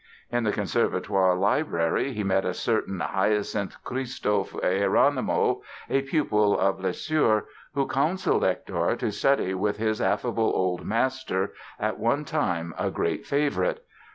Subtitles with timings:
[0.31, 7.45] In the Conservatoire library he met a certain Hyacinthe Christophe Gerono, a pupil of Lesueur,
[7.75, 13.27] who counseled Hector to study with his affable old master, at one time a great
[13.27, 13.85] favorite.